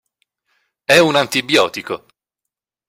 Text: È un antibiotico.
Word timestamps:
È 0.83 0.97
un 0.97 1.13
antibiotico. 1.15 2.07